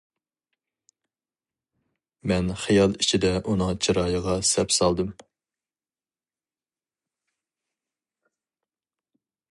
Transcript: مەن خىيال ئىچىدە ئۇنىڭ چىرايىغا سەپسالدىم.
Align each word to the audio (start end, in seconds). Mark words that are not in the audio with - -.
مەن 2.31 2.49
خىيال 2.61 2.95
ئىچىدە 3.03 3.31
ئۇنىڭ 3.51 3.71
چىرايىغا 3.89 4.35
سەپسالدىم. 4.53 5.13